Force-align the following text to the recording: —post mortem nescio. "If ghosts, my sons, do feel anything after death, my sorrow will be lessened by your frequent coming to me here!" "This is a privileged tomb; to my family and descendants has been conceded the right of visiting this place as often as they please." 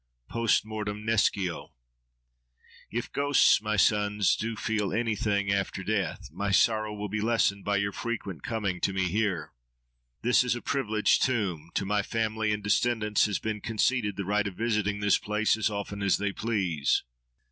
—post 0.29 0.65
mortem 0.65 1.05
nescio. 1.05 1.73
"If 2.89 3.11
ghosts, 3.11 3.61
my 3.61 3.75
sons, 3.75 4.35
do 4.35 4.55
feel 4.55 4.91
anything 4.91 5.53
after 5.53 5.83
death, 5.83 6.31
my 6.31 6.49
sorrow 6.49 6.91
will 6.91 7.07
be 7.07 7.21
lessened 7.21 7.63
by 7.63 7.77
your 7.77 7.91
frequent 7.91 8.41
coming 8.41 8.81
to 8.81 8.93
me 8.93 9.03
here!" 9.09 9.53
"This 10.23 10.43
is 10.43 10.55
a 10.55 10.59
privileged 10.63 11.21
tomb; 11.21 11.69
to 11.75 11.85
my 11.85 12.01
family 12.01 12.51
and 12.51 12.63
descendants 12.63 13.27
has 13.27 13.37
been 13.37 13.61
conceded 13.61 14.17
the 14.17 14.25
right 14.25 14.47
of 14.47 14.55
visiting 14.55 15.01
this 15.01 15.19
place 15.19 15.55
as 15.55 15.69
often 15.69 16.01
as 16.01 16.17
they 16.17 16.31
please." 16.31 17.03